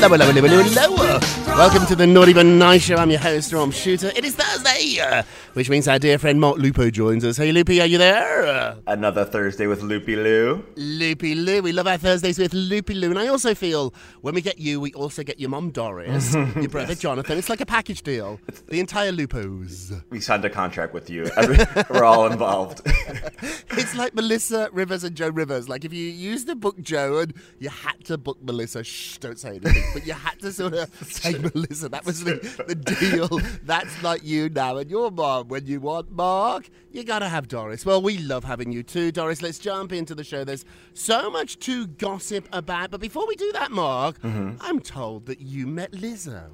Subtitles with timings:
[0.00, 0.62] Hello, hello, hello, hello,
[0.96, 1.18] hello.
[1.58, 2.94] Welcome to the Naughty But Nice Show.
[2.94, 4.12] I'm your host, Rob Shuter.
[4.14, 7.36] It is Thursday, uh, which means our dear friend Mark Lupo joins us.
[7.36, 8.76] Hey, Loopy, are you there?
[8.86, 10.64] Another Thursday with Loopy Lou.
[10.76, 11.62] Loopy Lou.
[11.62, 13.10] We love our Thursdays with Loopy Lou.
[13.10, 16.68] And I also feel when we get you, we also get your mum Doris, your
[16.68, 17.36] brother Jonathan.
[17.36, 18.38] It's like a package deal.
[18.68, 20.00] The entire Lupos.
[20.10, 21.28] We signed a contract with you.
[21.90, 22.82] We're all involved.
[23.70, 25.68] It's like Melissa Rivers and Joan Rivers.
[25.68, 29.38] Like if you used to book Joan and you had to book Melissa, shh, don't
[29.38, 29.84] say anything.
[29.92, 31.88] But you had to sort of say Melissa.
[31.88, 32.34] That was the,
[32.66, 33.40] the deal.
[33.64, 35.48] That's not you now and your mom.
[35.48, 37.84] When you want Mark, you gotta have Doris.
[37.86, 39.42] Well, we love having you too, Doris.
[39.42, 40.44] Let's jump into the show.
[40.44, 42.90] There's so much to gossip about.
[42.90, 44.56] But before we do that, Mark, mm-hmm.
[44.60, 46.50] I'm told that you met Lizzo.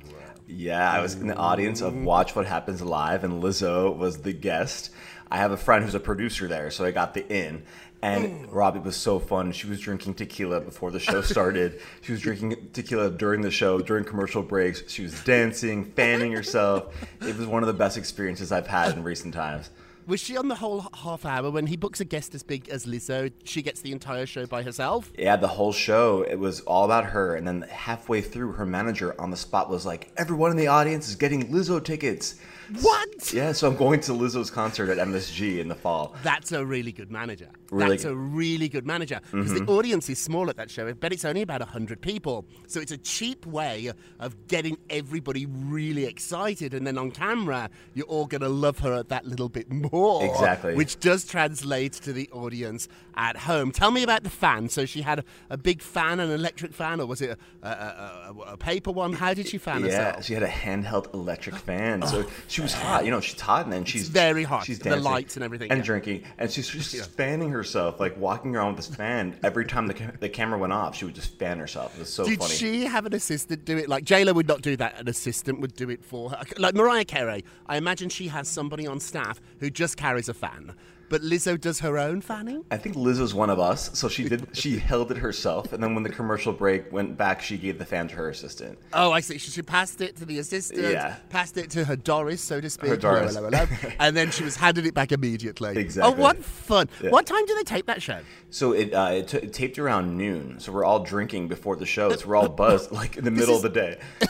[0.46, 4.32] yeah, I was in the audience of Watch What Happens Live, and Lizzo was the
[4.32, 4.90] guest.
[5.30, 7.64] I have a friend who's a producer there, so I got the in.
[8.04, 8.48] And mm.
[8.50, 9.50] Robbie was so fun.
[9.52, 11.80] She was drinking tequila before the show started.
[12.02, 14.82] she was drinking tequila during the show, during commercial breaks.
[14.92, 16.94] She was dancing, fanning herself.
[17.22, 19.70] It was one of the best experiences I've had in recent times.
[20.06, 22.84] Was she on the whole half hour when he books a guest as big as
[22.84, 23.32] Lizzo?
[23.44, 25.10] She gets the entire show by herself.
[25.16, 27.36] Yeah, the whole show, it was all about her.
[27.36, 31.08] And then halfway through, her manager on the spot was like, Everyone in the audience
[31.08, 32.34] is getting Lizzo tickets.
[32.80, 33.32] What?
[33.32, 36.14] Yeah, so I'm going to Lizzo's concert at MSG in the fall.
[36.22, 37.48] That's a really good manager.
[37.74, 38.12] Really That's good.
[38.12, 39.70] a really good manager because the mm-hmm.
[39.70, 40.86] audience is small at that show.
[40.86, 42.46] I bet it's only about 100 people.
[42.68, 46.72] So it's a cheap way of getting everybody really excited.
[46.72, 50.24] And then on camera, you're all going to love her that little bit more.
[50.24, 50.74] Exactly.
[50.74, 52.86] Which does translate to the audience
[53.16, 53.72] at home.
[53.72, 54.68] Tell me about the fan.
[54.68, 58.52] So she had a, big fan, an electric fan, or was it a, a, a,
[58.52, 59.12] a- paper one?
[59.12, 60.24] How did she fan Yeah, herself?
[60.24, 61.58] she had a handheld electric oh.
[61.58, 62.06] fan.
[62.06, 62.30] So oh.
[62.48, 63.04] she was hot.
[63.04, 64.64] You know, she's hot and then she's very hot.
[64.64, 65.02] She's dancing.
[65.02, 65.84] The lights and everything, And yeah.
[65.84, 66.24] drinking.
[66.38, 67.63] And she's just fanning herself,
[68.00, 69.38] like walking around with this fan.
[69.42, 71.94] Every time the, ca- the camera went off, she would just fan herself.
[71.96, 72.36] It was so funny.
[72.36, 72.54] Did funny.
[72.54, 73.88] she have an assistant do it?
[73.88, 75.00] Like JLo would not do that.
[75.00, 76.42] An assistant would do it for her.
[76.58, 80.74] Like Mariah Carey, I imagine she has somebody on staff who just carries a fan.
[81.14, 82.64] But Lizzo does her own fanning.
[82.72, 84.48] I think Lizzo's one of us, so she did.
[84.52, 87.84] She held it herself, and then when the commercial break went back, she gave the
[87.84, 88.80] fan to her assistant.
[88.92, 89.38] Oh, I see.
[89.38, 91.14] She, she passed it to the assistant, Yeah.
[91.28, 92.90] passed it to her Doris, so to speak.
[92.90, 93.36] Her Doris.
[93.36, 93.92] Hello, hello, hello.
[94.00, 95.78] and then she was handed it back immediately.
[95.78, 96.12] Exactly.
[96.12, 96.88] Oh, what fun.
[97.00, 97.10] Yeah.
[97.10, 98.18] What time do they tape that show?
[98.50, 100.58] So it, uh, it, t- it taped around noon.
[100.58, 102.10] So we're all drinking before the show.
[102.10, 104.00] So we're all buzzed like in the middle of the day.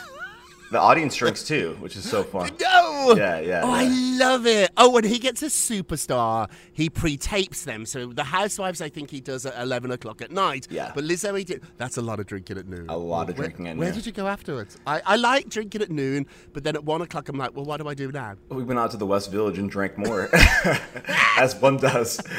[0.75, 2.51] The audience drinks too, which is so fun.
[2.61, 3.15] No!
[3.17, 3.85] Yeah, yeah, Oh, I
[4.19, 4.73] love it.
[4.77, 7.87] Oh, when he gets a superstar, he pre-tapes them.
[7.87, 10.67] So the Housewives, I think he does at 11 o'clock at night.
[10.71, 10.91] Yeah.
[10.93, 11.63] But Lizzo, he did.
[11.77, 12.87] That's a lot of drinking at noon.
[12.89, 13.85] A lot of Where- drinking at Where noon.
[13.85, 14.77] Where did you go afterwards?
[14.85, 17.81] I, I like drinking at noon, but then at 1 o'clock, I'm like, well, what
[17.81, 18.35] do I do now?
[18.49, 20.29] We went out to the West Village and drank more,
[21.37, 22.21] as one does.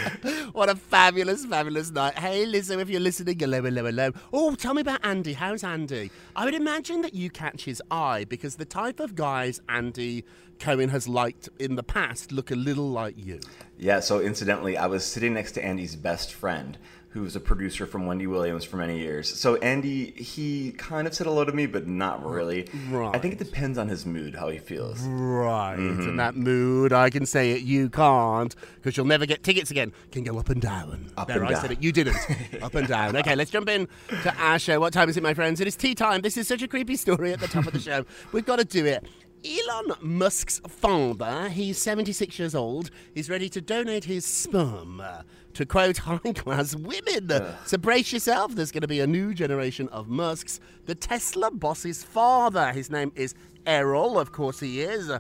[0.52, 2.18] What a fabulous, fabulous night.
[2.18, 4.12] Hey, Lizzo, if you're listening, hello, hello, hello.
[4.32, 5.34] Oh, tell me about Andy.
[5.34, 6.12] How's Andy?
[6.36, 10.26] I would imagine that you catch his eye because the type of guys Andy
[10.60, 13.40] Cohen has liked in the past look a little like you.
[13.78, 14.00] Yeah.
[14.00, 16.78] So incidentally, I was sitting next to Andy's best friend,
[17.16, 19.34] who was a producer from Wendy Williams for many years.
[19.34, 22.68] So Andy, he kind of said hello to me, but not really.
[22.90, 23.16] Right.
[23.16, 25.02] I think it depends on his mood, how he feels.
[25.04, 25.78] Right.
[25.78, 26.10] Mm-hmm.
[26.10, 27.62] In that mood, I can say it.
[27.62, 29.94] You can't because you'll never get tickets again.
[30.12, 31.10] Can go up and down.
[31.16, 31.62] Up there, and I down.
[31.62, 31.82] said it.
[31.82, 32.18] You didn't.
[32.62, 33.16] up and down.
[33.16, 33.88] Okay, let's jump in
[34.24, 34.82] to our show.
[34.82, 35.62] What time is it, my friends?
[35.62, 36.20] It is tea time.
[36.20, 38.06] This is such a creepy story at the top of the show.
[38.34, 39.08] We've got to do it.
[39.46, 45.22] Elon Musk's father, he's 76 years old, is ready to donate his sperm uh,
[45.56, 47.32] to quote high class women.
[47.66, 50.60] So brace yourself, there's going to be a new generation of Musks.
[50.86, 53.34] The Tesla boss's father, his name is
[53.66, 55.12] Errol, of course he is,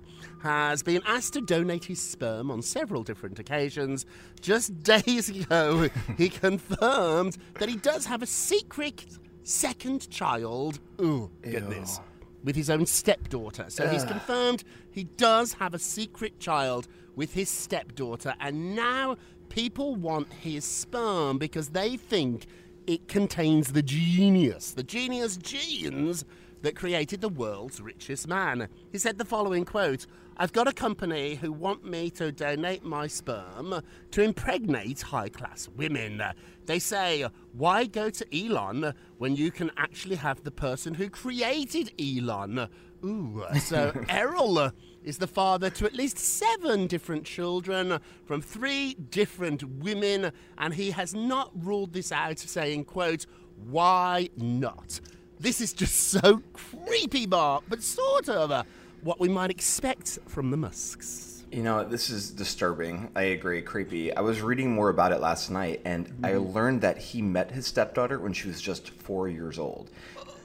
[0.44, 4.06] has been asked to donate his sperm on several different occasions.
[4.40, 9.06] Just days ago, he confirmed that he does have a secret
[9.44, 10.80] second child.
[11.02, 12.00] Ooh, goodness.
[12.44, 13.66] With his own stepdaughter.
[13.70, 19.16] So he's confirmed he does have a secret child with his stepdaughter, and now
[19.50, 22.45] people want his sperm because they think
[22.88, 26.25] it contains the genius, the genius genes
[26.62, 28.68] that created the world's richest man.
[28.92, 30.07] He said the following quote
[30.38, 33.81] I've got a company who want me to donate my sperm
[34.12, 36.21] to impregnate high class women.
[36.65, 41.94] They say, why go to Elon when you can actually have the person who created
[41.97, 42.68] Elon?
[43.06, 44.71] Ooh, so Errol
[45.06, 50.92] is the father to at least seven different children from three different women, and he
[50.92, 53.25] has not ruled this out, saying, quote,
[53.69, 55.00] why not?
[55.40, 58.63] This is just so creepy, Mark, but sort of uh,
[59.02, 61.46] what we might expect from the Musks.
[61.52, 63.12] You know, this is disturbing.
[63.16, 64.13] I agree, creepy.
[64.13, 67.68] I was reading more about it last night, and I learned that he met his
[67.68, 69.92] stepdaughter when she was just four years old.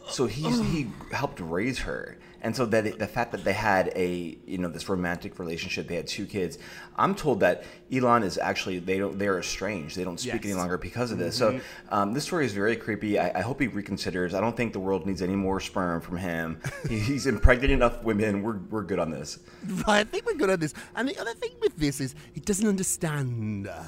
[0.09, 4.39] So he's, he helped raise her, and so that the fact that they had a
[4.47, 6.59] you know this romantic relationship, they had two kids.
[6.97, 9.97] I'm told that Elon is actually they don't they're estranged.
[9.97, 11.37] They don't speak any longer because of this.
[11.37, 11.61] So
[11.91, 13.19] um, this story is very creepy.
[13.19, 14.35] I, I hope he reconsiders.
[14.35, 16.61] I don't think the world needs any more sperm from him.
[16.89, 18.43] He- he's impregnated enough women.
[18.43, 19.39] We're we're good on this.
[19.87, 20.75] Right, I think we're good on this.
[20.97, 23.83] And the other thing with this is he doesn't understand uh,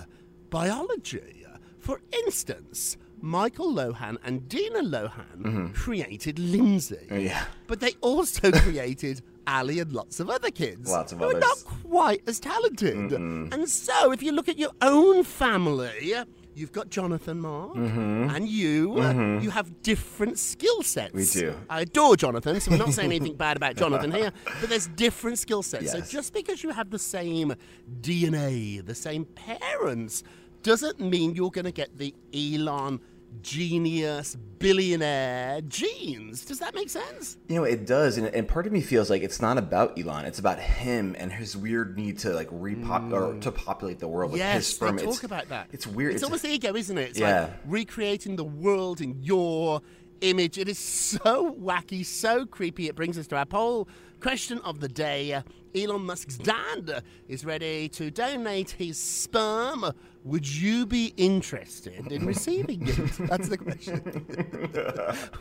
[0.50, 1.46] biology.
[1.78, 6.96] For instance, Michael Lohan and Dina Lohan created Lindsay.
[7.08, 7.20] Mm-hmm.
[7.20, 7.44] Yeah.
[7.68, 10.90] But they also created Ali and lots of other kids.
[10.90, 11.42] Lots of who are others.
[11.42, 13.12] not quite as talented.
[13.12, 16.14] And so, if you look at your own family,
[16.54, 19.00] you've got Jonathan Mark and you.
[19.40, 21.14] You have different skill sets.
[21.14, 21.46] Mm-hmm.
[21.46, 21.56] We do.
[21.70, 25.38] I adore Jonathan, so we're not saying anything bad about Jonathan here, but there's different
[25.38, 25.92] skill sets.
[25.92, 27.54] So just because you have the same
[28.00, 30.24] DNA, the same parents,
[30.62, 33.00] doesn't mean you're going to get the Elon
[33.40, 36.44] genius billionaire genes.
[36.44, 37.36] Does that make sense?
[37.48, 40.24] You know, it does, and, and part of me feels like it's not about Elon.
[40.24, 44.32] It's about him and his weird need to like repop or to populate the world
[44.32, 44.54] with his Mm.
[44.54, 44.96] yes, sperm.
[44.96, 45.68] they It's- talk about that.
[45.72, 46.14] It's weird.
[46.14, 47.10] It's, almost ego, isn't it?
[47.10, 47.42] It's Yeah.
[47.42, 49.80] like recreating the world in your
[50.20, 50.58] image.
[50.58, 52.88] It is so wacky, so creepy.
[52.88, 53.88] It brings us to our poll
[54.20, 55.42] question of the day.
[55.74, 59.92] Elon Musk's dad is ready to donate his sperm.
[60.24, 62.96] Would you be interested in receiving it?
[63.18, 64.26] That's the question.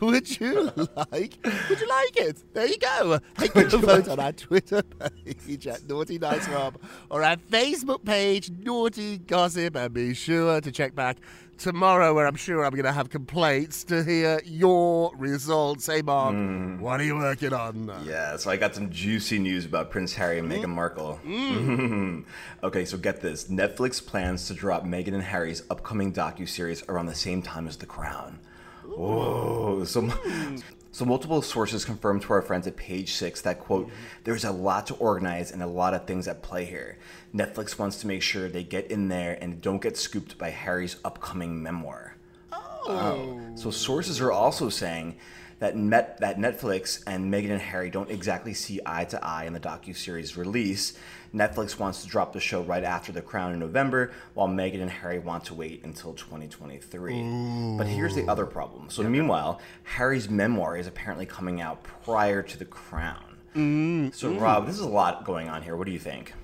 [0.00, 1.38] would you like?
[1.68, 2.42] Would you like it?
[2.52, 3.18] There you go.
[3.38, 6.78] Take a vote on our Twitter page at Naughty Nice Rob
[7.10, 11.18] or our Facebook page Naughty Gossip, and be sure to check back
[11.62, 15.86] tomorrow, where I'm sure I'm going to have complaints to hear your results.
[15.86, 16.80] Hey, Mark, hmm.
[16.80, 17.90] what are you working on?
[18.04, 20.74] Yeah, so I got some juicy news about Prince Harry and Meghan mm-hmm.
[20.74, 21.20] Markle.
[21.26, 22.24] Mm.
[22.62, 27.06] okay, so get this: Netflix plans to drop Meghan and Harry's upcoming docu series around
[27.06, 28.38] the same time as The Crown.
[28.84, 29.84] Whoa!
[29.84, 30.08] So
[30.92, 33.96] So multiple sources confirmed to our friends at Page Six that quote, mm-hmm.
[34.24, 36.98] "There's a lot to organize and a lot of things at play here.
[37.34, 40.96] Netflix wants to make sure they get in there and don't get scooped by Harry's
[41.04, 42.16] upcoming memoir."
[42.52, 42.84] Oh.
[42.86, 45.16] Um, so sources are also saying
[45.62, 49.52] that Met, that Netflix and Meghan and Harry don't exactly see eye to eye in
[49.52, 50.94] the docu series release.
[51.32, 54.90] Netflix wants to drop the show right after The Crown in November, while Meghan and
[54.90, 57.76] Harry want to wait until 2023.
[57.78, 58.90] But here's the other problem.
[58.90, 63.38] So meanwhile, Harry's memoir is apparently coming out prior to The Crown.
[63.54, 64.12] Mm.
[64.12, 64.40] So mm.
[64.40, 65.76] Rob, this is a lot going on here.
[65.76, 66.34] What do you think?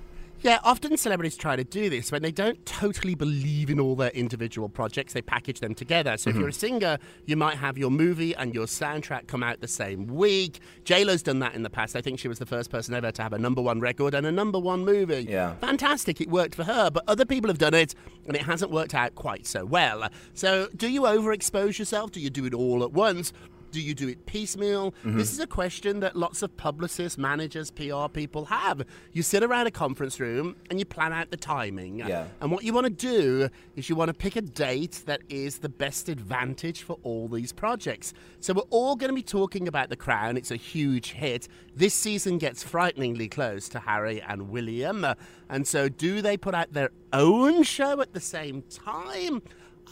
[0.41, 4.11] Yeah, often celebrities try to do this when they don't totally believe in all their
[4.11, 5.11] individual projects.
[5.11, 6.15] They package them together.
[6.15, 6.39] So if mm-hmm.
[6.39, 10.07] you're a singer, you might have your movie and your soundtrack come out the same
[10.07, 10.59] week.
[10.85, 11.95] J Lo's done that in the past.
[11.97, 14.25] I think she was the first person ever to have a number one record and
[14.25, 15.25] a number one movie.
[15.29, 15.55] Yeah.
[15.55, 16.21] fantastic.
[16.21, 17.93] It worked for her, but other people have done it
[18.25, 20.07] and it hasn't worked out quite so well.
[20.33, 22.11] So do you overexpose yourself?
[22.11, 23.33] Do you do it all at once?
[23.71, 24.91] Do you do it piecemeal?
[24.91, 25.17] Mm-hmm.
[25.17, 28.85] This is a question that lots of publicists, managers, PR people have.
[29.13, 31.99] You sit around a conference room and you plan out the timing.
[31.99, 32.25] Yeah.
[32.41, 35.59] And what you want to do is you want to pick a date that is
[35.59, 38.13] the best advantage for all these projects.
[38.39, 40.37] So we're all going to be talking about The Crown.
[40.37, 41.47] It's a huge hit.
[41.75, 45.05] This season gets frighteningly close to Harry and William.
[45.49, 49.41] And so do they put out their own show at the same time?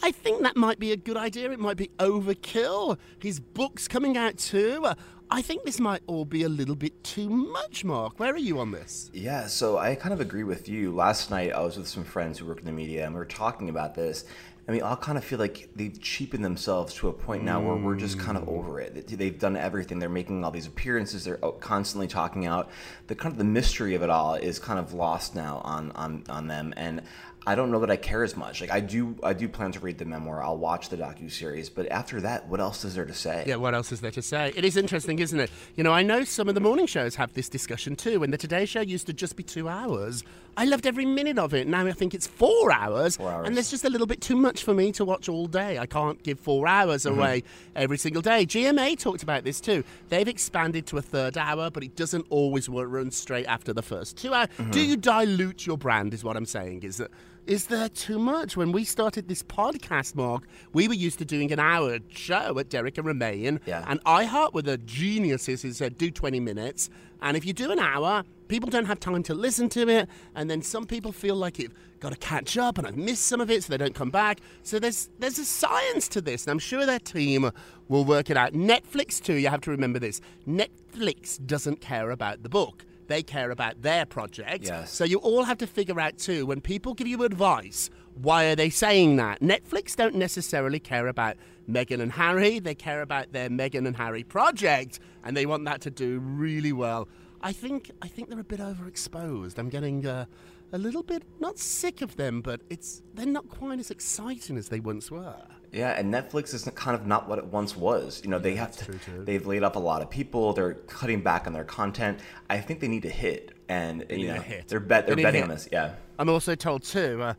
[0.02, 1.50] I think that might be a good idea.
[1.50, 2.98] It might be overkill.
[3.20, 4.82] His book's coming out too.
[4.84, 4.94] Uh,
[5.30, 8.18] I think this might all be a little bit too much, Mark.
[8.18, 9.10] Where are you on this?
[9.12, 10.90] Yeah, so I kind of agree with you.
[10.92, 13.24] Last night I was with some friends who work in the media and we were
[13.26, 14.24] talking about this.
[14.66, 17.74] I mean, I kind of feel like they've cheapened themselves to a point now where
[17.76, 19.06] we're just kind of over it.
[19.08, 19.98] They- They've done everything.
[19.98, 21.24] They're making all these appearances.
[21.24, 22.68] They're constantly talking out.
[23.06, 26.22] The kind of the mystery of it all is kind of lost now on on
[26.28, 26.74] on them.
[26.76, 27.00] And
[27.46, 28.60] I don't know that I care as much.
[28.60, 30.42] Like I do, I do plan to read the memoir.
[30.42, 31.70] I'll watch the docu series.
[31.70, 33.44] But after that, what else is there to say?
[33.46, 34.52] Yeah, what else is there to say?
[34.54, 35.50] It is interesting, isn't it?
[35.74, 38.20] You know, I know some of the morning shows have this discussion too.
[38.20, 40.24] When the Today Show used to just be two hours,
[40.58, 41.66] I loved every minute of it.
[41.68, 43.46] Now I think it's four hours, Four hours.
[43.46, 45.78] and there's just a little bit too much for me to watch all day.
[45.78, 47.18] I can't give four hours Mm-hmm.
[47.18, 47.42] away
[47.76, 48.44] every single day.
[48.44, 49.84] GMA talked about this too.
[50.10, 54.16] They've expanded to a third hour, but it doesn't always run straight after the first
[54.18, 54.48] two hours.
[54.58, 54.70] Mm-hmm.
[54.72, 56.12] Do you dilute your brand?
[56.12, 56.82] Is what I'm saying.
[56.82, 57.10] Is that
[57.48, 58.56] is there too much?
[58.56, 62.68] When we started this podcast, Mark, we were used to doing an hour show at
[62.68, 63.84] Derek and Remain, Yeah.
[63.88, 66.90] and iHeart were the geniuses who said do 20 minutes.
[67.22, 70.08] And if you do an hour, people don't have time to listen to it.
[70.36, 73.40] And then some people feel like it got to catch up and I've missed some
[73.40, 74.40] of it, so they don't come back.
[74.62, 77.50] So there's there's a science to this, and I'm sure their team
[77.88, 78.52] will work it out.
[78.52, 79.34] Netflix too.
[79.34, 80.20] You have to remember this.
[80.46, 82.84] Netflix doesn't care about the book.
[83.08, 84.66] They care about their project.
[84.66, 84.92] Yes.
[84.92, 88.54] So you all have to figure out too when people give you advice, why are
[88.54, 89.40] they saying that?
[89.40, 91.36] Netflix don't necessarily care about
[91.68, 92.58] Meghan and Harry.
[92.58, 96.72] They care about their Meghan and Harry project, and they want that to do really
[96.72, 97.08] well.
[97.40, 99.58] I think I think they're a bit overexposed.
[99.58, 100.26] I'm getting uh,
[100.72, 104.68] a little bit not sick of them, but it's they're not quite as exciting as
[104.68, 105.42] they once were.
[105.72, 108.20] Yeah, and Netflix is kind of not what it once was.
[108.24, 108.92] You know, they have to,
[109.24, 110.52] they've laid off a lot of people.
[110.52, 112.20] They're cutting back on their content.
[112.48, 114.68] I think they need to hit, and you know, hit.
[114.68, 115.68] they're bet They they're a betting on this.
[115.70, 117.34] Yeah, I'm also told too uh,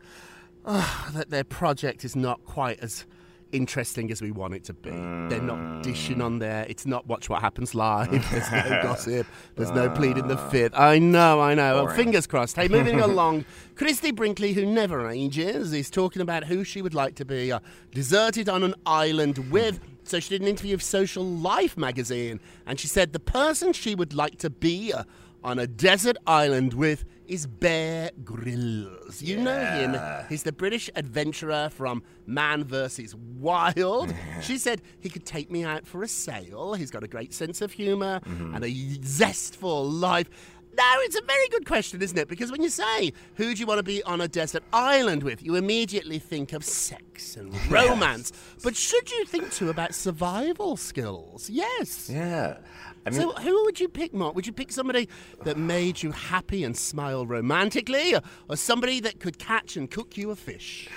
[0.64, 3.04] uh, that their project is not quite as
[3.52, 4.90] interesting as we want it to be.
[4.90, 6.66] They're not dishing on there.
[6.68, 8.10] It's not watch what happens live.
[8.30, 9.26] There's no gossip.
[9.56, 10.72] There's no pleading the fifth.
[10.76, 11.84] I know, I know.
[11.84, 12.56] Well, fingers crossed.
[12.56, 13.44] Hey, moving along.
[13.76, 17.60] Christie Brinkley, who never ages, is talking about who she would like to be uh,
[17.92, 19.80] deserted on an island with.
[20.04, 23.94] So she did an interview with Social Life magazine, and she said the person she
[23.94, 25.04] would like to be uh,
[25.42, 29.22] on a desert island with is Bear Grylls.
[29.22, 29.96] You know him.
[30.28, 33.14] He's the British adventurer from Man vs.
[33.14, 34.12] Wild.
[34.42, 36.74] she said he could take me out for a sail.
[36.74, 38.54] He's got a great sense of humor mm-hmm.
[38.54, 40.28] and a zest for life.
[40.76, 42.28] Now, it's a very good question, isn't it?
[42.28, 45.42] Because when you say, who do you want to be on a desert island with,
[45.42, 48.32] you immediately think of sex and romance.
[48.62, 51.50] But should you think too about survival skills?
[51.50, 52.08] Yes.
[52.12, 52.58] yeah.
[53.06, 54.34] I mean, So, who would you pick, Mark?
[54.34, 55.08] Would you pick somebody
[55.44, 60.16] that made you happy and smile romantically, or, or somebody that could catch and cook
[60.16, 60.88] you a fish?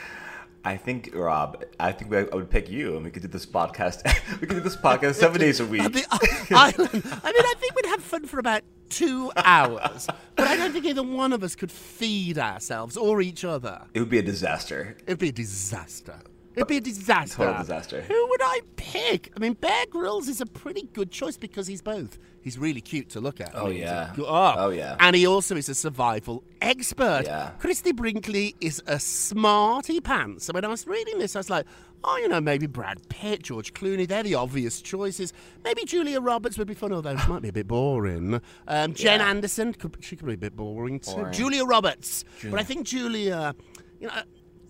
[0.65, 3.45] I think Rob, I think we, I would pick you, and we could do this
[3.45, 4.03] podcast.
[4.41, 5.81] we could do this podcast seven days a week.
[5.93, 6.05] The
[6.51, 6.89] island.
[6.93, 10.85] I mean, I think we'd have fun for about two hours, but I don't think
[10.85, 13.81] either one of us could feed ourselves or each other.
[13.93, 14.95] It would be a disaster.
[15.07, 16.19] It'd be a disaster.
[16.55, 17.37] It'd be a disaster.
[17.37, 18.01] Total disaster.
[18.01, 19.31] Who would I pick?
[19.35, 22.19] I mean, Bear Grylls is a pretty good choice because he's both.
[22.41, 23.55] He's really cute to look at.
[23.55, 24.11] I Oh, mean, yeah.
[24.15, 24.53] go- oh.
[24.57, 24.95] Oh, yeah.
[24.99, 27.23] And he also is a survival expert.
[27.25, 27.51] Yeah.
[27.59, 30.45] Christie Brinkley is a smarty pants.
[30.45, 31.65] So when I was reading this, I was like,
[32.03, 35.31] oh, you know, maybe Brad Pitt, George Clooney, they're the obvious choices.
[35.63, 38.41] Maybe Julia Roberts would be fun, although she might be a bit boring.
[38.67, 39.29] Um, Jen Yeah.
[39.29, 41.11] Anderson, could, she could be a bit boring too.
[41.13, 41.33] Boring.
[41.33, 42.25] Julia Roberts.
[42.43, 43.55] But I think Julia,
[44.01, 44.13] you know,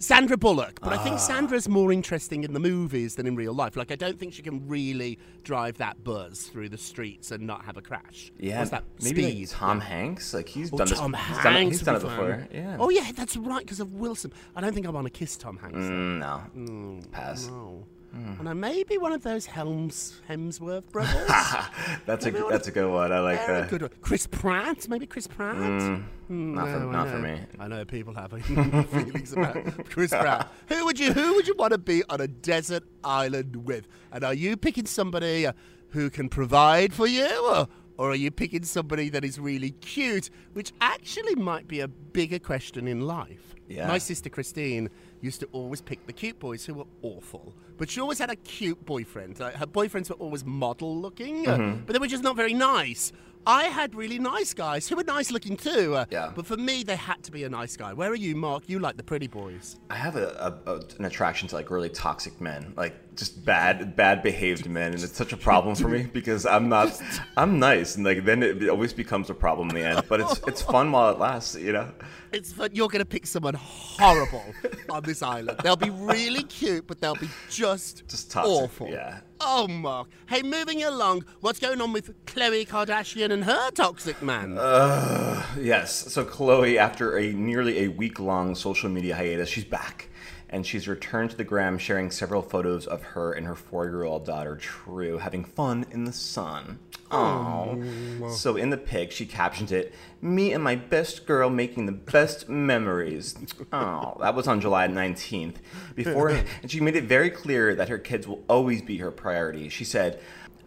[0.04, 0.80] Sandra Bullock.
[0.82, 1.04] But I Ah.
[1.04, 3.76] think Sandra's more interesting in the movies than in real life.
[3.78, 7.64] Like, I don't think she can really drive that buzz through the streets and not
[7.66, 8.32] have a crash.
[8.40, 8.84] Yeah, What's that?
[9.02, 9.40] maybe Speed.
[9.50, 10.34] like Tom Hanks.
[10.34, 10.98] Like he's Oh, done this.
[11.00, 11.44] Tom he's Hanks.
[11.44, 12.32] done he's done it before.
[12.32, 12.48] fun.
[12.54, 12.78] Yeah.
[12.80, 14.34] Oh yeah, that's right because of Wilson.
[14.56, 15.78] I don't think I want to kiss Tom Hanks.
[15.78, 17.02] Mm, no.
[17.12, 17.48] Pass.
[17.48, 17.86] No.
[18.14, 18.40] Hmm.
[18.42, 21.28] And I maybe one of those Helms Hemsworth brothers.
[22.06, 23.12] That's a Maybe one that's a good one.
[23.12, 23.70] I like Very that.
[23.72, 23.92] good one.
[24.02, 25.56] Chris Pratt, maybe Chris Pratt.
[25.56, 27.40] Mm, Hmm, not for no, I not for me.
[27.60, 28.32] I know people have
[28.90, 30.48] feelings about Chris Pratt.
[30.68, 33.88] Who would you Who would you want to be on a desert island with?
[34.12, 35.54] And are you picking somebody uh,
[35.90, 37.68] who can provide for you, or,
[37.98, 42.40] or are you picking somebody that is really cute, which actually might be a bigger
[42.40, 43.56] question in life?
[43.68, 43.88] Yeah.
[43.88, 44.90] My sister Christine
[45.24, 48.36] used to always pick the cute boys who were awful, but she always had a
[48.36, 49.40] cute boyfriend.
[49.40, 51.86] Like, her boyfriends were always model looking, Mm-hmm.
[51.86, 53.12] but they were just not very nice.
[53.46, 55.96] I had really nice guys who were nice looking too.
[55.96, 56.32] uh, Yeah.
[56.36, 57.94] But for me, they had to be a nice guy.
[57.94, 58.64] Where are you, Mark?
[58.68, 59.78] You like the pretty boys.
[59.90, 60.28] I have a,
[60.66, 64.94] a, a an attraction to like really toxic men, like just bad bad behaved men,
[64.94, 67.00] and it's such a problem for me because I'm not
[67.38, 70.04] I'm nice, and like then it always becomes a problem in the end.
[70.08, 71.92] But it's it's fun while it lasts, you know.
[72.32, 72.70] It's fun.
[72.74, 74.44] You're going to pick someone horrible
[74.90, 75.60] on this island.
[75.64, 78.90] They'll be really cute, but they'll be just, Just toxic, awful.
[78.90, 79.20] yeah.
[79.46, 80.08] Oh, Mark.
[80.28, 84.58] Hey, moving along, what's going on with Khloe Kardashian and her toxic man?
[84.58, 86.14] Uh, yes.
[86.14, 90.10] So Khloe, after a nearly a week long social media hiatus, she's back.
[90.50, 94.04] And she's returned to the gram, sharing several photos of her and her four year
[94.04, 96.80] old daughter, True, having fun in the sun.
[97.14, 98.30] Oh.
[98.30, 102.48] So in the pic, she captioned it, Me and my best girl making the best
[102.50, 103.36] memories.
[103.72, 105.56] Oh, that was on July 19th.
[105.96, 106.30] Before,
[106.62, 109.70] and she made it very clear that her kids will always be her priority.
[109.70, 110.20] She said,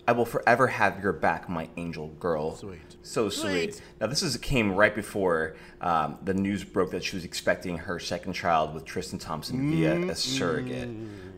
[0.09, 2.55] I will forever have your back, my angel girl.
[2.57, 2.97] Sweet.
[3.03, 3.81] So sweet.
[4.01, 7.99] Now this is came right before um, the news broke that she was expecting her
[7.99, 10.89] second child with Tristan Thompson via a surrogate.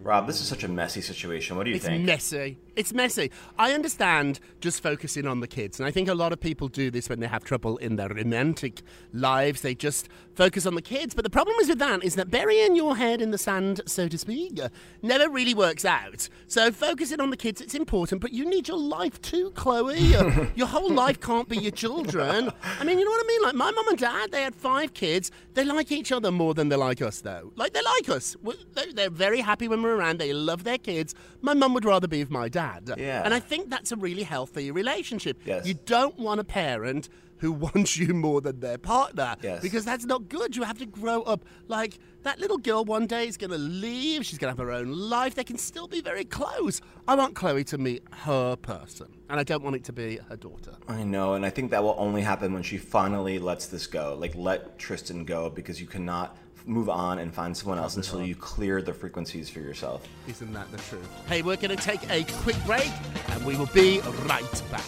[0.02, 1.56] Rob, this is such a messy situation.
[1.56, 2.02] What do you It's think?
[2.02, 2.58] It's messy.
[2.76, 3.30] It's messy.
[3.58, 6.90] I understand just focusing on the kids, and I think a lot of people do
[6.90, 8.82] this when they have trouble in their romantic
[9.12, 9.60] lives.
[9.60, 11.14] They just focus on the kids.
[11.14, 14.06] But the problem is with that is that burying your head in the sand, so
[14.08, 14.60] to speak,
[15.02, 16.28] never really works out.
[16.46, 20.14] So focusing on the kids, it's important, but you need your life too, Khloe.
[20.14, 22.50] Uh, your whole life can't be your children.
[22.80, 23.42] I mean, you know what I mean?
[23.42, 25.30] Like my mum and dad, they had five kids.
[25.54, 27.52] They like each other more than they like us, though.
[27.56, 28.36] Like they like us.
[28.94, 30.18] They're very happy when we're around.
[30.18, 31.14] They love their kids.
[31.42, 32.90] My mum would rather be with my dad.
[32.96, 33.22] Yeah.
[33.24, 35.40] And I think that's a really healthy relationship.
[35.44, 35.66] Yes.
[35.66, 39.36] You don't want a parent who wants you more than their partner.
[39.42, 39.62] Yes.
[39.62, 40.56] Because that's not good.
[40.56, 41.44] You have to grow up.
[41.66, 44.24] Like, that little girl one day is going to leave.
[44.26, 45.34] She's going to have her own life.
[45.34, 46.80] They can still be very close.
[47.06, 49.08] I want Khloe to meet her person.
[49.30, 50.72] And I don't want it to be her daughter.
[50.88, 54.16] I know, and I think that will only happen when she finally lets this go.
[54.18, 58.34] Like, let Tristan go because you cannot move on and find someone else until you
[58.36, 60.06] clear the frequencies for yourself.
[60.26, 61.08] Isn't that the truth?
[61.26, 62.90] Hey, we're going to take a quick break
[63.30, 64.84] and we will be right back.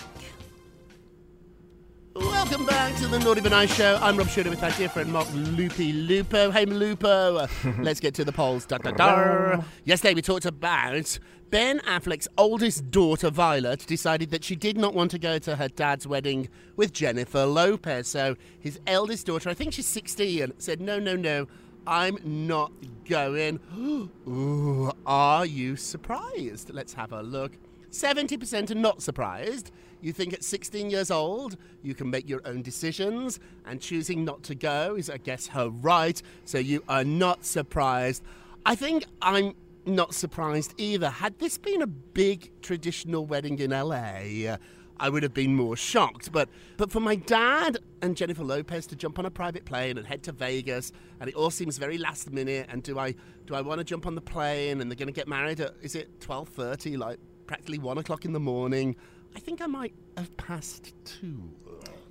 [2.15, 3.97] Welcome back to the Naughty But Nice Show.
[4.03, 6.51] I'm Rob Shuter with our dear friend Mark Loopy Lupo.
[6.51, 7.47] Hey, Lupo.
[7.79, 8.67] Let's get to the polls.
[8.67, 9.63] Da, da, da.
[9.85, 11.19] Yesterday we talked about
[11.51, 15.69] Ben Affleck's oldest daughter, Violet, decided that she did not want to go to her
[15.69, 18.09] dad's wedding with Jennifer Lopez.
[18.09, 21.47] So his eldest daughter, I think she's 16, said, no, no, no.
[21.87, 22.73] I'm not
[23.09, 23.61] going.
[24.29, 26.71] Ooh, are you surprised?
[26.75, 27.53] Let's have a look.
[27.91, 29.73] 70% are not surprised.
[30.01, 34.43] You think at 16 years old, you can make your own decisions, and choosing not
[34.45, 38.23] to go is, I guess, her right, so you are not surprised.
[38.65, 41.11] I think I'm not surprised either.
[41.11, 44.57] Had this been a big traditional wedding in LA,
[45.01, 46.31] I would have been more shocked.
[46.31, 50.07] But but for my dad and Jennifer Lopez to jump on a private plane and
[50.07, 52.67] head to Vegas, and it all seems very last minute.
[52.69, 53.15] And do I
[53.47, 54.81] do I want to jump on the plane?
[54.81, 56.97] And they're going to get married at is it twelve thirty?
[56.97, 57.19] Like
[57.51, 58.95] practically one o'clock in the morning.
[59.35, 61.51] I think I might have passed two.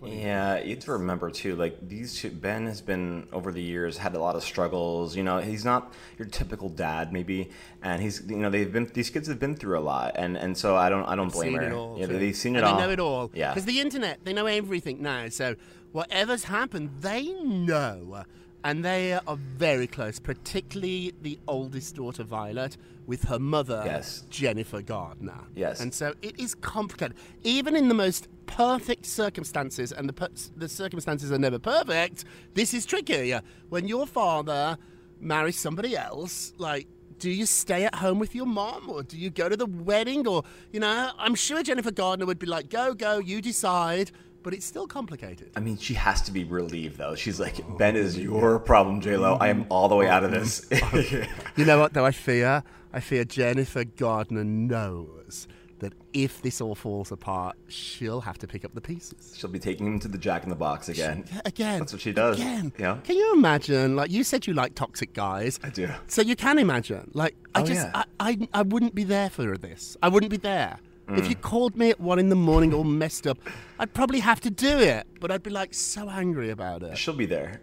[0.04, 1.56] Yeah, you have to remember too.
[1.56, 5.16] Like these two, Ben has been over the years had a lot of struggles.
[5.16, 9.10] You know, he's not your typical dad, maybe, and he's you know they've been these
[9.10, 11.62] kids have been through a lot, and and so I don't I don't blame seen
[11.62, 11.68] her.
[11.70, 11.98] it all.
[11.98, 12.20] yeah, too.
[12.20, 12.76] they've seen it and all.
[12.78, 13.32] They know it all.
[13.34, 15.30] Yeah, Because the internet, they know everything now.
[15.30, 15.56] So
[15.94, 18.26] whatever's happened, they know.
[18.64, 22.76] And they are very close, particularly the oldest daughter, Violet,
[23.08, 24.26] with her mother, Yes.
[24.30, 25.46] Jennifer Garner.
[25.56, 25.80] Yes.
[25.80, 27.16] And so it is complicated.
[27.44, 32.74] Even in the most perfect circumstances, and the, per- the circumstances are never perfect, this
[32.74, 33.34] is tricky.
[33.70, 34.78] When your father
[35.22, 39.30] marries somebody else, like, do you stay at home with your mom or do you
[39.30, 40.28] go to the wedding?
[40.28, 44.12] Or, you know, I'm sure Jennifer Garner would be like, go, go, you decide.
[44.42, 45.52] But it's still complicated.
[45.56, 47.16] I mean, she has to be relieved though.
[47.16, 49.38] She's like, oh, Ben is your problem, J Lo.
[49.40, 50.66] I am all the way out of this.
[50.82, 50.98] Oh,
[51.58, 52.06] you know what, though?
[52.06, 55.48] I fear, I fear Jennifer Garner knows
[55.80, 59.34] that if this all falls apart, she'll have to pick up the pieces.
[59.38, 61.24] She'll be taking him to the Jack in the Box again.
[61.32, 61.80] Yeah, Again.
[61.80, 62.74] That's what she does, Again.
[62.78, 62.98] yeah.
[63.04, 63.96] Can you imagine?
[63.96, 65.58] Like, you said you like toxic guys.
[65.64, 65.90] I do.
[66.08, 67.12] So you can imagine.
[67.14, 68.04] Like, I Oh, just, yeah.
[68.20, 69.96] I, I, I wouldn't be there for this.
[70.04, 70.80] I wouldn't be there.
[71.12, 71.30] If Mm.
[71.30, 73.38] you called me at one in the morning all messed up,
[73.80, 75.08] I'd probably have to do it.
[75.20, 76.98] But I'd be like so angry about it.
[76.98, 77.62] She'll be there.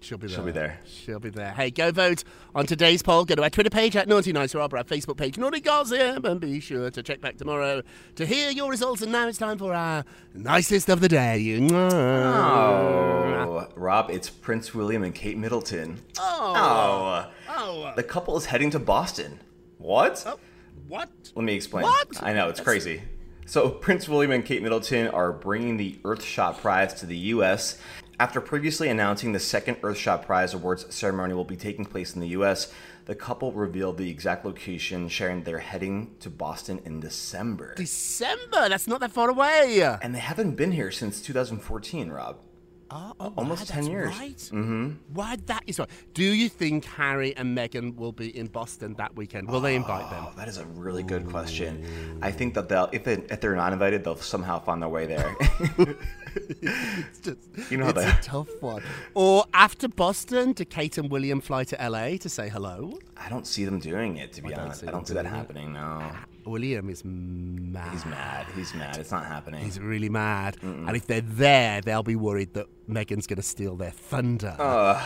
[0.00, 0.36] She'll be there.
[0.36, 0.80] She'll be there.
[0.86, 1.52] She'll be there.
[1.54, 2.22] Hey, go vote
[2.54, 3.24] on today's poll.
[3.24, 6.24] Go to our Twitter page at Naughty Nice Rob, or our Facebook page, Naughty Gossip,
[6.24, 7.82] and be sure to check back tomorrow
[8.14, 9.02] to hear your results.
[9.02, 11.58] And now it's time for our nicest of the day.
[11.72, 16.00] Oh, Rob, it's Prince William and Kate Middleton.
[16.18, 17.26] Oh.
[17.50, 17.92] Oh.
[17.96, 19.40] The couple is heading to Boston.
[19.78, 20.24] What?
[20.88, 21.08] What?
[21.34, 21.84] Let me explain.
[21.84, 22.22] What?
[22.22, 23.02] I know, it's crazy.
[23.46, 27.78] So, Prince William and Kate Middleton are bringing the Earthshot Prize to the U.S.
[28.20, 32.28] After previously announcing the second Earthshot Prize Awards ceremony will be taking place in the
[32.28, 32.72] U.S.,
[33.06, 37.74] the couple revealed the exact location, sharing they're heading to Boston in December.
[37.74, 38.68] December.
[38.68, 39.80] That's not that far away.
[40.02, 42.36] And they haven't been here since 2014, Rob.
[42.90, 44.08] Oh, oh, Almost wow, 10 that's years.
[44.18, 44.36] Right.
[44.36, 44.90] Mm-hmm.
[45.12, 45.88] Why that is right.
[46.14, 49.48] Do you think Harry and Meghan will be in Boston that weekend?
[49.48, 50.24] Will they invite them?
[50.26, 52.18] Oh, that is a really good question.
[52.22, 55.06] I think that they'll, if, they, if they're not invited, they'll somehow find their way
[55.06, 55.34] there.
[56.60, 57.38] It's just,
[57.70, 58.82] You know it's a tough one.
[59.14, 62.98] Or after Boston, do Kate and William fly to LA to say hello?
[63.16, 64.84] I don't see them doing it, to be don't honest.
[64.86, 65.36] I don't see that doing it.
[65.36, 66.12] happening, no.
[66.48, 67.92] Oh, William is mad.
[67.92, 68.46] He's mad.
[68.54, 68.96] He's mad.
[68.96, 69.62] It's not happening.
[69.62, 70.56] He's really mad.
[70.62, 74.54] And if they're there, they'll be worried that Meghan's going to steal their thunder.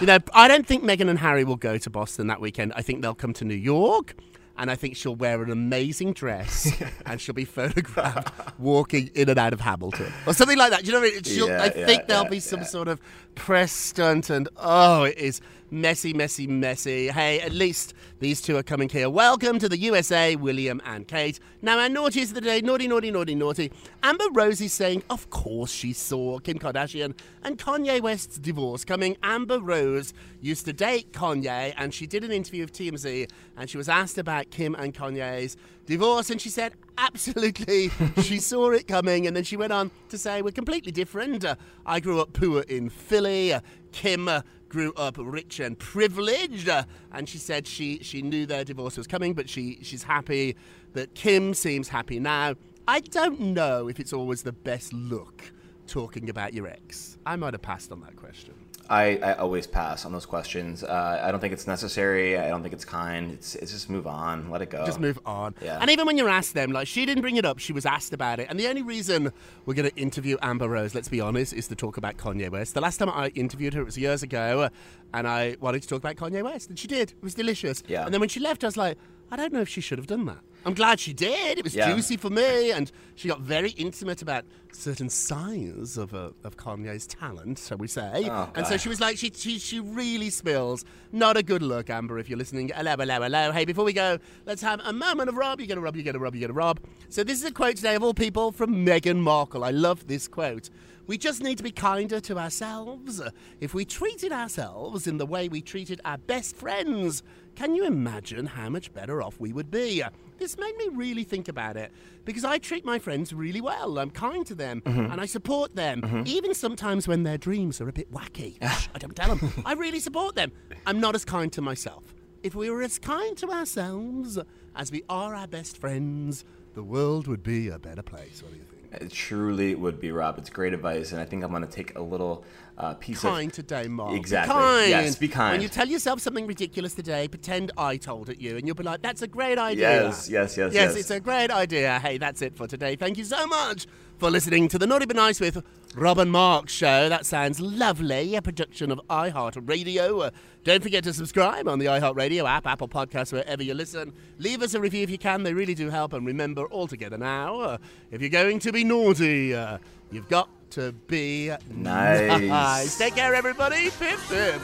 [0.00, 2.72] You know, I don't think Meghan and Harry will go to Boston that weekend.
[2.76, 4.14] I think they'll come to New York.
[4.54, 6.70] And I think she'll wear an amazing dress
[7.06, 10.80] and she'll be photographed walking in and out of Hamilton or something like that.
[10.80, 11.22] Do you know what I mean?
[11.22, 13.00] She'll, Yeah, I yeah, think there'll yeah, be some sort of
[13.34, 15.40] press stunt and oh, it is
[15.72, 17.08] messy, messy, messy.
[17.08, 19.08] Hey, at least these two are coming here.
[19.08, 21.40] Welcome to the USA, William and Kate.
[21.62, 23.72] Now, our naughties of the day naughty, naughty, naughty, naughty.
[24.02, 29.16] Amber Rose is saying, of course she saw Kim Kardashian and Kanye West's divorce coming.
[29.22, 33.78] Amber Rose used to date Kanye and she did an interview with TMZ and she
[33.78, 35.56] was asked about Kim and Kanye's
[35.86, 37.88] divorce and she said, absolutely,
[38.22, 39.26] she saw it coming.
[39.26, 41.44] And then she went on to say, we're completely different.
[41.86, 43.54] I grew up poor in Philly.
[43.92, 48.64] Kim uh, grew up rich and privileged, uh, and she said she she knew their
[48.64, 50.56] divorce was coming, but she she's happy
[50.94, 52.54] that Kim seems happy now.
[52.88, 55.52] I don't know if it's always the best look
[55.86, 57.18] talking about your ex.
[57.24, 58.54] I might have passed on that question.
[58.90, 60.82] I, I always pass on those questions.
[60.82, 62.38] Uh, I don't think it's necessary.
[62.38, 63.32] I don't think it's kind.
[63.32, 64.50] It's, it's just move on.
[64.50, 64.84] Let it go.
[64.84, 65.54] Just move on.
[65.62, 65.78] Yeah.
[65.80, 68.12] And even when you're asked them, like she didn't bring it up, she was asked
[68.12, 68.48] about it.
[68.50, 69.32] And the only reason
[69.66, 72.74] we're going to interview Amber Rose, let's be honest, is to talk about Kanye West.
[72.74, 74.68] The last time I interviewed her, it was years ago,
[75.14, 77.10] and I wanted to talk about Kanye West, and she did.
[77.12, 77.82] It was delicious.
[77.86, 78.04] Yeah.
[78.04, 78.98] And then when she left, I was like,
[79.30, 80.40] I don't know if she should have done that.
[80.64, 81.58] I'm glad she did.
[81.58, 81.92] It was Yeah.
[81.92, 87.06] juicy for me, and she got very intimate about certain sides of uh, of Kanye's
[87.06, 88.28] talent, shall we say?
[88.30, 90.84] Oh, and so she was like, she, she she really spills.
[91.10, 92.18] Not a good look, Amber.
[92.18, 93.52] If you're listening, hello, hello, hello.
[93.52, 95.60] Hey, before we go, let's have a moment of Rob.
[95.60, 95.96] You get a Rob.
[95.96, 96.34] You get a Rob.
[96.34, 96.80] You get a Rob.
[97.08, 99.64] So this is a quote today of all people from Meghan Markle.
[99.64, 100.70] I love this quote.
[101.12, 103.20] We just need to be kinder to ourselves.
[103.60, 107.22] If we treated ourselves in the way we treated our best friends,
[107.54, 110.02] can you imagine how much better off we would be?
[110.38, 111.92] This made me really think about it
[112.24, 113.98] because I treat my friends really well.
[113.98, 115.12] I'm kind to them mm-hmm.
[115.12, 116.22] and I support them, mm-hmm.
[116.24, 118.56] even sometimes when their dreams are a bit wacky.
[118.62, 119.52] I don't tell them.
[119.66, 120.50] I really support them.
[120.86, 122.14] I'm not as kind to myself.
[122.42, 124.38] If we were as kind to ourselves
[124.74, 128.42] as we are our best friends, the world would be a better place.
[128.42, 128.71] What do you think?
[128.92, 130.38] It truly would be, Rob.
[130.38, 132.44] It's great advice, and I think I'm going to take a little
[132.76, 133.38] uh, piece kind of.
[133.38, 134.14] Kind today, Mark.
[134.14, 134.52] Exactly.
[134.54, 134.90] Be kind.
[134.90, 135.52] Yes, be kind.
[135.52, 138.82] When you tell yourself something ridiculous today, pretend I told it you, and you'll be
[138.82, 140.94] like, "That's a great idea." Yes, yes, yes, yes.
[140.94, 140.96] yes.
[140.96, 141.98] it's a great idea.
[142.00, 142.96] Hey, that's it for today.
[142.96, 143.86] Thank you so much
[144.18, 147.08] for listening to the Naughty But Nice with Rob and Mark show.
[147.08, 148.34] That sounds lovely.
[148.34, 150.32] A production of iHeartRadio.
[150.64, 154.12] Don't forget to subscribe on the iHeartRadio app, Apple Podcasts, wherever you listen.
[154.38, 155.42] Leave us a review if you can.
[155.42, 156.12] They really do help.
[156.12, 157.78] And remember, all together now, uh,
[158.12, 159.78] if you're going to be naughty, uh,
[160.12, 162.40] you've got to be Nice.
[162.42, 162.96] nice.
[162.98, 163.90] Take care, everybody.
[163.90, 164.62] Pip, pip.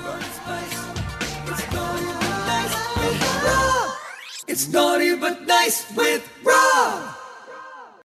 [4.47, 7.15] It's naughty but nice with Rob.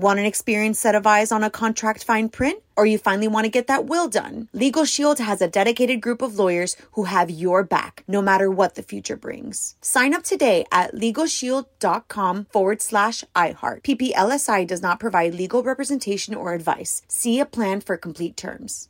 [0.00, 2.62] Want an experienced set of eyes on a contract fine print?
[2.74, 4.48] Or you finally want to get that will done?
[4.54, 8.76] Legal Shield has a dedicated group of lawyers who have your back, no matter what
[8.76, 9.74] the future brings.
[9.82, 13.82] Sign up today at LegalShield.com forward slash iHeart.
[13.82, 17.02] PPLSI does not provide legal representation or advice.
[17.06, 18.88] See a plan for complete terms.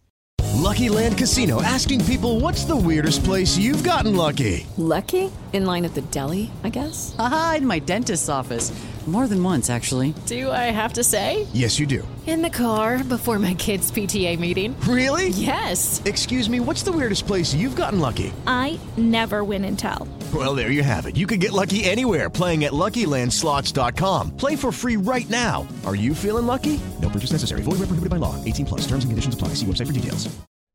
[0.61, 4.65] Lucky Land Casino asking people what's the weirdest place you've gotten lucky?
[4.77, 5.33] Lucky?
[5.53, 7.17] In line at the deli, I guess?
[7.19, 8.71] Aha, in my dentist's office.
[9.11, 10.15] More than once, actually.
[10.27, 11.49] Do I have to say?
[11.53, 12.07] Yes, you do.
[12.29, 14.79] In the car before my kids' PTA meeting.
[14.83, 15.31] Really?
[15.31, 16.01] Yes.
[16.05, 18.33] Excuse me, what's the weirdest place you've gotten lucky?
[18.47, 20.07] I never win and tell.
[20.33, 21.17] Well, there you have it.
[21.17, 24.37] You can get lucky anywhere playing at LuckyLandSlots.com.
[24.37, 25.67] Play for free right now.
[25.85, 26.81] Are you feeling lucky?
[27.03, 27.63] No purchase necessary.
[27.63, 28.37] Void where prohibited by law.
[28.45, 28.83] 18 plus.
[28.83, 29.55] Terms and conditions apply.
[29.55, 30.29] See website for details.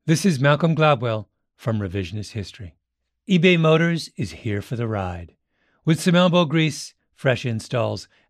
[0.05, 2.75] This is Malcolm Gladwell from Revisionist History.
[3.29, 5.35] eBay Motors is here for the ride.
[5.85, 8.09] With some elbow grease, fresh installs,